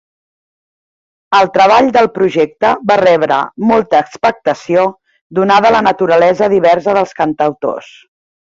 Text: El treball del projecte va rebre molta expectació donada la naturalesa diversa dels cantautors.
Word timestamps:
El 1.39 1.49
treball 1.57 1.89
del 1.97 2.09
projecte 2.15 2.71
va 2.91 2.97
rebre 3.03 3.37
molta 3.73 3.99
expectació 4.07 4.87
donada 5.41 5.73
la 5.77 5.83
naturalesa 5.91 6.53
diversa 6.59 7.01
dels 7.01 7.19
cantautors. 7.23 7.97